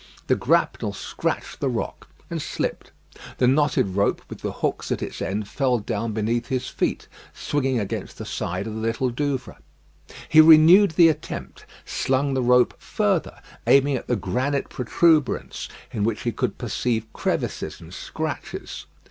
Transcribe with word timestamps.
The 0.25 0.35
grapnel 0.35 0.93
scratched 0.93 1.59
the 1.59 1.69
rock, 1.69 2.07
and 2.27 2.41
slipped. 2.41 2.91
The 3.37 3.45
knotted 3.45 3.89
rope 3.89 4.23
with 4.29 4.39
the 4.41 4.51
hooks 4.51 4.91
at 4.91 5.03
its 5.03 5.21
end 5.21 5.47
fell 5.47 5.77
down 5.77 6.11
beneath 6.11 6.47
his 6.47 6.67
feet, 6.69 7.07
swinging 7.35 7.79
against 7.79 8.17
the 8.17 8.25
side 8.25 8.65
of 8.65 8.73
the 8.73 8.79
little 8.79 9.11
Douvre. 9.11 9.59
He 10.27 10.41
renewed 10.41 10.89
the 10.93 11.09
attempt; 11.09 11.67
slung 11.85 12.33
the 12.33 12.41
rope 12.41 12.73
further, 12.81 13.41
aiming 13.67 13.95
at 13.95 14.07
the 14.07 14.15
granite 14.15 14.69
protuberance, 14.69 15.69
in 15.91 16.03
which 16.03 16.23
he 16.23 16.31
could 16.31 16.57
perceive 16.57 17.05
crevices 17.13 17.79
and 17.79 17.93
scratches. 17.93 18.87